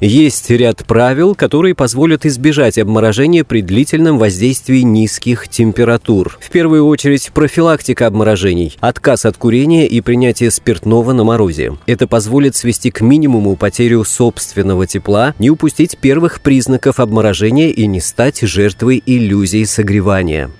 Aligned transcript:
Есть 0.00 0.48
ряд 0.50 0.84
правил, 0.86 1.34
которые 1.34 1.74
позволят 1.74 2.24
избежать 2.24 2.78
обморожения 2.78 3.42
при 3.42 3.62
длительном 3.62 4.18
воздействии 4.18 4.80
низких 4.80 5.48
температур. 5.48 6.38
В 6.40 6.50
первую 6.50 6.86
очередь 6.86 7.30
профилактика 7.34 8.06
обморожений, 8.06 8.76
отказ 8.80 9.24
от 9.24 9.36
курения 9.36 9.88
и 9.88 10.00
принятие 10.00 10.50
спиртного 10.50 11.12
на 11.12 11.24
морозе. 11.24 11.76
Это 11.86 12.06
позволит 12.06 12.54
свести 12.54 12.90
к 12.90 13.00
минимуму 13.00 13.56
потерю 13.56 14.04
собственного 14.04 14.86
тепла, 14.86 15.34
не 15.38 15.50
упустить 15.50 15.98
первых 15.98 16.40
признаков 16.40 17.00
обморожения 17.00 17.70
и 17.70 17.86
не 17.86 18.00
стать 18.00 18.40
жертвой 18.40 19.02
иллюзий 19.04 19.64
согревания. 19.64 20.50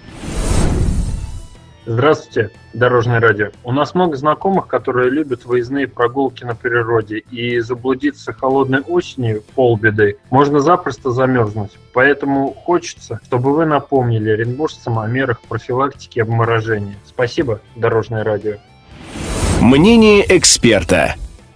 Здравствуйте, 1.89 2.51
Дорожное 2.75 3.19
радио. 3.19 3.49
У 3.65 3.73
нас 3.73 3.95
много 3.95 4.15
знакомых, 4.19 4.67
которые 4.67 5.09
любят 5.09 5.47
выездные 5.47 5.89
прогулки 5.89 6.45
на 6.45 6.55
природе, 6.55 7.23
и 7.31 7.61
заблудиться 7.61 8.35
холодной 8.35 8.81
осенью 8.81 9.43
полбеды 9.55 10.19
можно 10.29 10.61
запросто 10.61 11.13
замерзнуть. 11.13 11.71
Поэтому 11.95 12.53
хочется, 12.53 13.21
чтобы 13.25 13.55
вы 13.55 13.65
напомнили 13.65 14.29
оренбуржцам 14.29 14.99
о 14.99 15.07
мерах 15.07 15.41
профилактики 15.41 16.21
обморожения. 16.21 16.97
Спасибо, 17.07 17.63
Дорожное 17.75 18.23
радио. 18.23 18.57
Мнение 19.63 20.27
эксперта. 20.29 21.15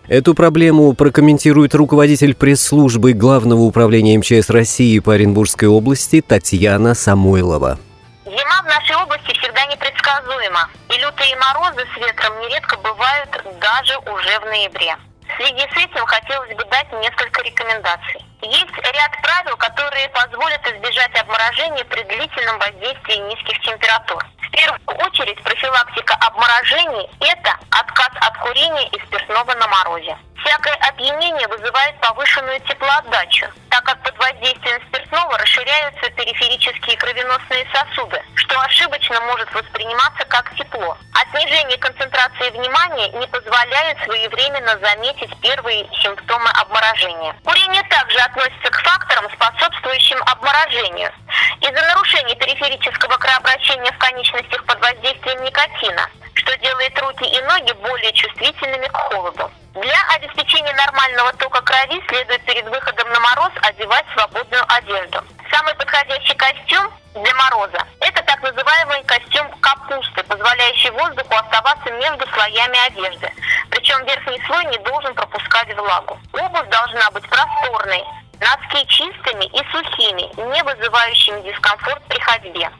Эту 0.09 0.33
проблему 0.33 0.95
прокомментирует 0.95 1.75
руководитель 1.75 2.35
пресс-службы 2.35 3.13
Главного 3.13 3.61
управления 3.61 4.17
МЧС 4.17 4.49
России 4.49 4.99
по 4.99 5.13
Оренбургской 5.13 5.69
области 5.69 6.23
Татьяна 6.27 6.95
Самойлова. 6.95 7.79
Зима 8.33 8.63
в 8.63 8.65
нашей 8.65 8.97
области 8.97 9.39
всегда 9.39 9.67
непредсказуема, 9.67 10.67
и 10.89 10.97
лютые 10.97 11.37
морозы 11.37 11.87
с 11.93 11.97
ветром 11.99 12.41
нередко 12.41 12.79
бывают 12.79 13.29
даже 13.61 13.99
уже 13.99 14.41
в 14.41 14.47
ноябре. 14.47 14.97
В 15.29 15.37
связи 15.37 15.69
с 15.69 15.77
этим 15.77 16.07
хотелось 16.07 16.57
бы 16.57 16.65
дать 16.65 16.91
несколько 16.93 17.43
рекомендаций. 17.43 18.25
Есть 18.41 18.75
ряд 18.79 19.13
правил, 19.21 19.55
которые 19.59 20.09
позволят 20.09 20.67
избежать 20.67 21.15
обморожения 21.21 21.85
при 21.85 22.03
длительном 22.05 22.59
воздействии 22.59 23.17
низких 23.29 23.61
температур. 23.61 24.25
В 24.39 24.51
первую 24.51 24.81
очередь 25.07 25.43
профилактика 25.43 26.17
обморожений– 26.27 27.11
это 27.21 27.55
отказ 27.71 28.11
от 28.15 28.39
курения 28.39 28.89
и 28.89 29.01
спиртного 29.07 29.53
на 29.57 29.69
морозе. 29.69 30.17
Всякое 30.43 30.75
опьянение 30.89 31.49
вызывает 31.49 32.01
повышенную 32.01 32.61
теплоотдачу, 32.61 33.47
так 33.69 33.85
как 33.85 34.03
под 34.03 34.17
воздействием 34.17 34.81
спиртного 35.13 35.39
расширяются 35.39 36.11
периферические 36.11 36.97
кровеносные 36.97 37.67
сосуды, 37.73 38.23
что 38.35 38.59
ошибочно 38.61 39.21
может 39.21 39.53
восприниматься 39.53 40.25
как 40.25 40.55
тепло. 40.57 40.97
А 41.15 41.37
снижение 41.37 41.77
концентрации 41.79 42.51
внимания 42.51 43.09
не 43.11 43.27
позволяет 43.27 43.99
своевременно 44.05 44.79
заметить 44.79 45.39
первые 45.41 45.87
симптомы 46.03 46.49
обморожения. 46.61 47.35
Курение 47.45 47.83
также 47.85 48.19
относится 48.19 48.71
к 48.71 48.83
факторам, 48.83 49.31
способствующим 49.33 50.19
обморожению. 50.27 51.13
Из-за 51.61 51.87
нарушения 51.89 52.35
периферического 52.37 53.17
кровообращения 53.19 53.93
в 53.93 53.99
конечностях 53.99 54.65
под 54.65 54.81
воздействием 54.81 55.45
никотина, 55.45 56.09
что 56.35 56.57
делает 56.59 56.99
руки 56.99 57.25
и 57.25 57.41
ноги 57.43 57.73
более 57.73 58.13
чувствительными 58.13 58.87
к 58.87 58.97
холоду. 58.97 59.51
Для 59.75 60.01
обеспечения 60.53 60.73
нормального 60.75 61.33
тока 61.35 61.61
крови 61.63 62.03
следует 62.09 62.45
перед 62.45 62.65
выходом 62.69 63.09
на 63.11 63.21
мороз 63.21 63.51
одевать 63.63 64.05
свободную 64.13 64.63
одежду. 64.69 65.23
Самый 65.51 65.75
подходящий 65.75 66.35
костюм 66.35 66.91
для 67.15 67.35
мороза– 67.35 67.87
это 68.01 68.23
так 68.23 68.43
называемый 68.43 69.03
костюм 69.05 69.49
капусты, 69.61 70.23
позволяющий 70.25 70.91
воздуху 70.91 71.35
оставаться 71.35 71.91
между 71.93 72.27
слоями 72.33 72.87
одежды. 72.87 73.33
Причем 73.71 74.05
верхний 74.05 74.43
слой 74.47 74.65
не 74.67 74.79
должен 74.79 75.15
пропускать 75.15 75.75
влагу. 75.75 76.19
Обувь 76.33 76.69
должна 76.69 77.11
быть 77.11 77.29
просторной, 77.29 78.05
носки 78.41 78.87
чистыми 78.89 79.45
и 79.45 79.65
сухими, 79.71 80.53
не 80.53 80.63
вызывающими 80.63 81.41
дискомфорт 81.43 82.03
при 82.09 82.21
ходьбе. 82.21 82.71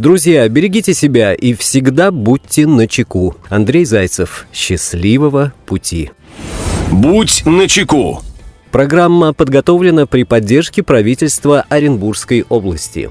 Друзья, 0.00 0.48
берегите 0.48 0.94
себя 0.94 1.34
и 1.34 1.52
всегда 1.52 2.10
будьте 2.10 2.66
начеку. 2.66 3.36
Андрей 3.50 3.84
Зайцев. 3.84 4.46
Счастливого 4.50 5.52
пути. 5.66 6.10
Будь 6.90 7.42
начеку. 7.44 8.22
Программа 8.70 9.34
подготовлена 9.34 10.06
при 10.06 10.22
поддержке 10.22 10.82
правительства 10.82 11.66
Оренбургской 11.68 12.46
области. 12.48 13.10